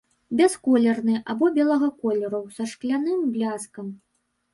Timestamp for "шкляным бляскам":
2.71-3.93